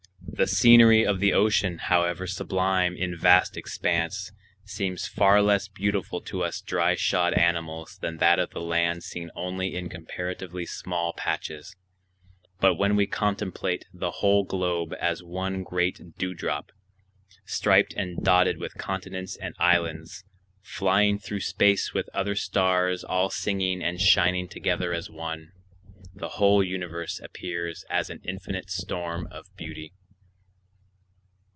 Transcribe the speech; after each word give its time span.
The 0.33 0.47
scenery 0.47 1.05
of 1.05 1.19
the 1.19 1.33
ocean, 1.33 1.77
however 1.77 2.25
sublime 2.25 2.95
in 2.95 3.15
vast 3.15 3.55
expanse, 3.55 4.31
seems 4.63 5.07
far 5.07 5.39
less 5.39 5.67
beautiful 5.67 6.19
to 6.21 6.41
us 6.43 6.61
dry 6.61 6.95
shod 6.95 7.33
animals 7.33 7.99
than 8.01 8.17
that 8.17 8.39
of 8.39 8.49
the 8.49 8.61
land 8.61 9.03
seen 9.03 9.29
only 9.35 9.75
in 9.75 9.87
comparatively 9.87 10.65
small 10.65 11.13
patches; 11.13 11.75
but 12.59 12.73
when 12.73 12.95
we 12.95 13.05
contemplate 13.05 13.85
the 13.93 14.09
whole 14.11 14.43
globe 14.43 14.95
as 14.99 15.21
one 15.21 15.61
great 15.61 16.17
dewdrop, 16.17 16.71
striped 17.45 17.93
and 17.93 18.23
dotted 18.23 18.57
with 18.57 18.73
continents 18.79 19.35
and 19.39 19.53
islands, 19.59 20.23
flying 20.63 21.19
through 21.19 21.41
space 21.41 21.93
with 21.93 22.09
other 22.15 22.33
stars 22.33 23.03
all 23.03 23.29
singing 23.29 23.83
and 23.83 24.01
shining 24.01 24.47
together 24.47 24.91
as 24.91 25.07
one, 25.07 25.51
the 26.15 26.29
whole 26.29 26.63
universe 26.63 27.19
appears 27.19 27.85
as 27.91 28.09
an 28.09 28.21
infinite 28.23 28.71
storm 28.71 29.27
of 29.29 29.45
beauty. 29.55 29.93